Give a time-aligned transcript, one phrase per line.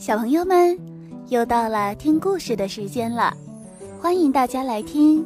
[0.00, 0.78] 小朋友们，
[1.28, 3.36] 又到了听故事的时间了，
[4.00, 5.22] 欢迎大家来听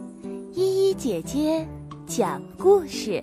[0.52, 1.64] 依依姐姐
[2.08, 3.22] 讲故事。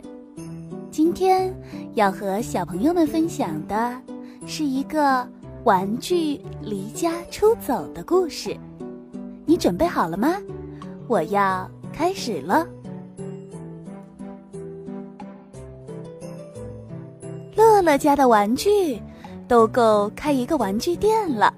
[0.90, 1.54] 今天
[1.94, 4.02] 要和小朋友们分享的
[4.48, 5.28] 是一个
[5.66, 8.56] 玩具离家出走的故事。
[9.46, 10.38] 你准备好了吗？
[11.06, 12.66] 我要开始了。
[17.58, 19.02] 乐乐家的玩具。
[19.52, 21.54] 都够开一个玩具店了，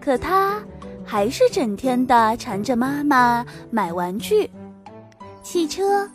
[0.00, 0.58] 可他
[1.04, 4.50] 还是整天的缠着妈妈买玩具，
[5.42, 6.08] 汽车、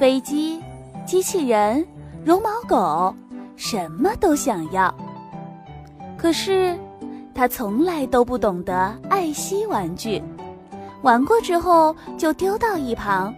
[0.00, 0.60] 飞机、
[1.06, 1.86] 机器人、
[2.24, 3.14] 绒毛狗，
[3.54, 4.92] 什么都想要。
[6.18, 6.76] 可是
[7.32, 10.20] 他从来都不懂得爱惜玩具，
[11.02, 13.32] 玩过之后就丢到一旁。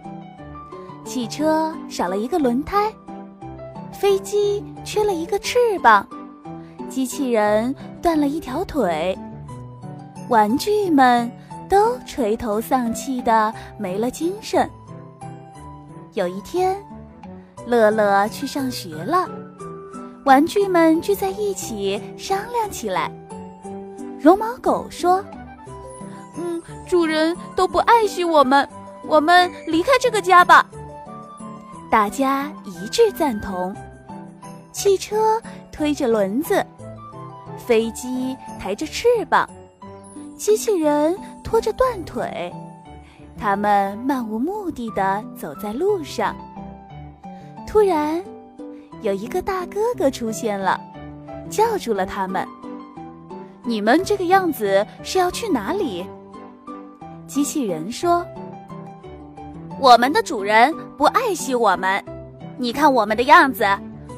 [1.03, 2.91] 汽车少了一个轮胎，
[3.93, 6.03] 飞机缺了一个翅膀。
[6.95, 9.19] 机器人断了一条腿，
[10.29, 11.29] 玩具们
[11.67, 14.69] 都垂头丧气的没了精神。
[16.13, 16.81] 有一天，
[17.67, 19.27] 乐乐去上学了，
[20.23, 23.11] 玩具们聚在一起商量起来。
[24.17, 25.21] 绒毛狗说
[26.39, 28.65] ：“嗯，主人都不爱惜我们，
[29.05, 30.65] 我们离开这个家吧。”
[31.91, 33.75] 大家一致赞同。
[34.71, 35.41] 汽车
[35.73, 36.65] 推着轮子。
[37.57, 39.49] 飞机抬着翅膀，
[40.37, 42.53] 机器人拖着断腿，
[43.37, 46.35] 他们漫无目的的走在路上。
[47.67, 48.23] 突然，
[49.01, 50.79] 有一个大哥哥出现了，
[51.49, 52.47] 叫住了他们
[53.63, 56.05] ：“你们这个样子是要去哪里？”
[57.27, 58.25] 机器人说
[59.81, 62.03] ：“我们的主人不爱惜我们，
[62.57, 63.65] 你看我们的样子，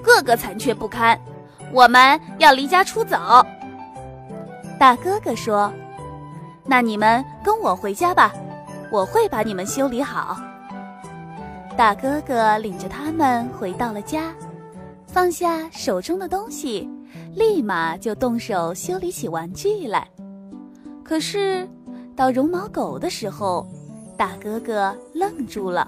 [0.03, 1.17] 个个残缺不堪。”
[1.73, 3.17] 我们要离家出走。
[4.79, 5.71] 大哥哥说
[6.65, 8.33] ：“那你们跟我回家吧，
[8.91, 10.37] 我会把你们修理好。”
[11.75, 14.33] 大哥哥领着他们回到了家，
[15.05, 16.89] 放下手中的东西，
[17.35, 20.07] 立马就动手修理起玩具来。
[21.03, 21.67] 可是
[22.15, 23.65] 到绒毛狗的时候，
[24.17, 25.87] 大哥哥愣住了。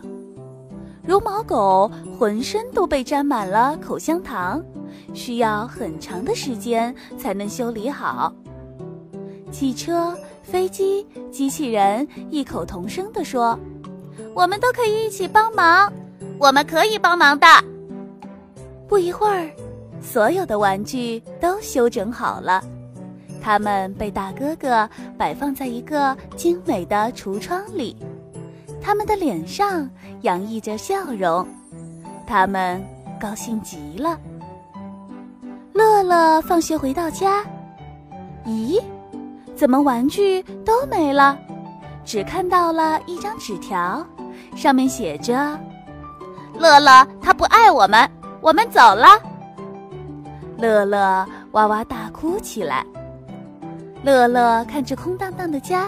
[1.10, 1.90] 绒毛狗
[2.20, 4.64] 浑身都被沾满了口香糖。
[5.12, 8.32] 需要很长的时间才能修理好。
[9.52, 13.58] 汽车、飞机、机器人异口同声地说
[14.36, 15.92] ：“我们都可以一起帮忙，
[16.38, 17.48] 我们可以帮忙的。”
[18.88, 19.50] 不一会儿，
[20.00, 22.64] 所有的玩具都修整好了，
[23.42, 24.88] 它们被大哥哥
[25.18, 27.96] 摆放在一个精美的橱窗里，
[28.82, 29.90] 他们的脸上
[30.22, 31.48] 洋溢着笑容，
[32.26, 32.84] 他们
[33.20, 34.18] 高兴极了。
[35.74, 37.44] 乐乐放学回到家，
[38.46, 38.82] 咦，
[39.56, 41.38] 怎么玩具都没了？
[42.04, 44.06] 只看到了一张纸条，
[44.56, 45.60] 上面写着
[46.58, 48.10] ：“乐乐他不爱我们，
[48.42, 49.08] 我们走了。”
[50.58, 52.84] 乐乐哇哇大哭起来。
[54.04, 55.88] 乐乐看着空荡荡的家，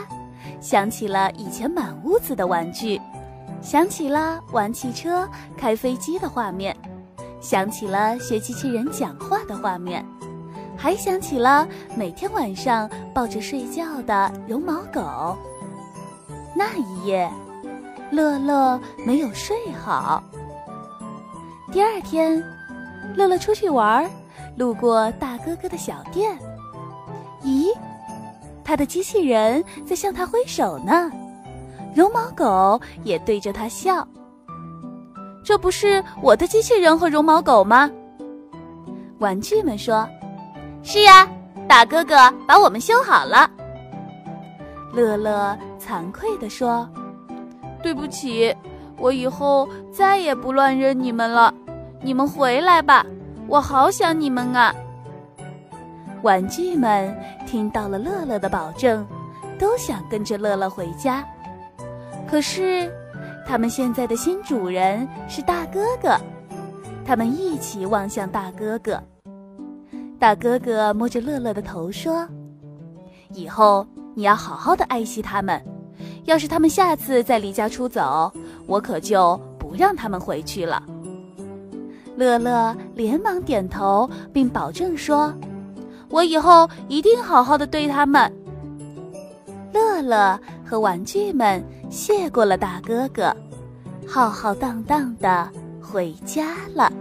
[0.61, 3.01] 想起了以前满屋子的玩具，
[3.61, 5.27] 想起了玩汽车、
[5.57, 6.75] 开飞机的画面。
[7.41, 10.05] 想起了学机器人讲话的画面，
[10.77, 15.35] 还想起了每天晚上抱着睡觉的绒毛狗。
[16.55, 17.27] 那一夜，
[18.11, 20.23] 乐乐没有睡好。
[21.71, 22.43] 第二天，
[23.15, 24.07] 乐乐出去玩，
[24.55, 26.37] 路过大哥哥的小店，
[27.41, 27.73] 咦，
[28.71, 31.11] 他的机器人在向他挥手呢，
[31.93, 34.07] 绒毛狗也对着他笑。
[35.43, 37.91] 这不是我的机器人和绒毛狗吗？
[39.19, 40.07] 玩具们说
[40.83, 41.27] ：“是呀，
[41.67, 42.15] 大哥哥
[42.47, 43.51] 把我们修好了。”
[44.95, 46.89] 乐乐惭愧地说
[47.83, 48.55] ：“对不起，
[48.97, 51.53] 我以后再也不乱扔你们了。
[52.01, 53.05] 你们回来吧，
[53.49, 54.73] 我好想你们啊！”
[56.23, 57.15] 玩具们
[57.45, 59.05] 听到了乐乐的保证，
[59.59, 61.25] 都想跟着乐乐回家，
[62.27, 62.91] 可是。
[63.43, 66.15] 他们现在的新主人是大哥哥，
[67.03, 69.01] 他们一起望向大哥哥。
[70.17, 72.25] 大哥哥摸着乐乐的头说
[73.33, 75.61] ：“以后你要好好的爱惜他们，
[76.23, 78.31] 要是他们下次再离家出走，
[78.67, 80.81] 我可就不让他们回去了。”
[82.15, 85.33] 乐乐连忙点头，并保证说
[86.11, 88.31] ：“我以后一定好好的对他们。”
[89.73, 93.35] 乐乐和玩具们谢过了大哥哥，
[94.07, 95.49] 浩浩荡荡的
[95.81, 96.91] 回家了。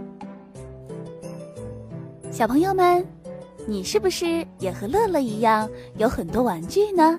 [2.31, 3.05] 小朋友们，
[3.67, 7.19] 你是不是也和乐乐一样有很多玩具呢？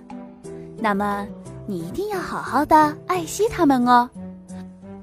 [0.77, 1.27] 那么
[1.67, 4.09] 你一定要好好的爱惜它们哦，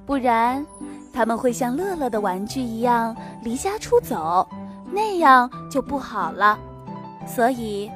[0.06, 0.64] 不然
[1.12, 4.48] 他们会像乐乐的玩具一样离家出走，
[4.90, 6.58] 那样就不好了。
[7.34, 7.90] 所以，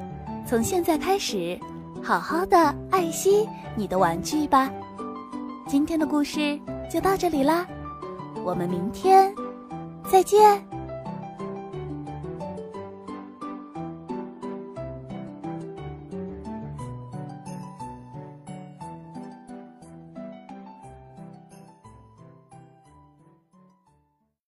[0.47, 1.59] 从现在开始，
[2.01, 4.71] 好好的爱惜你的玩具吧。
[5.67, 6.59] 今天的故事
[6.89, 7.65] 就到这里啦，
[8.45, 9.33] 我们明天
[10.09, 10.72] 再见。